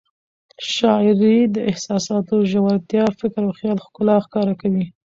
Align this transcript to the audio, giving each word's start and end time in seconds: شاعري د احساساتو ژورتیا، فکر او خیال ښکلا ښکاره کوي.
شاعري 0.73 1.37
د 1.55 1.57
احساساتو 1.71 2.35
ژورتیا، 2.51 3.05
فکر 3.19 3.41
او 3.47 3.51
خیال 3.59 3.77
ښکلا 3.85 4.15
ښکاره 4.25 4.53
کوي. 4.61 4.85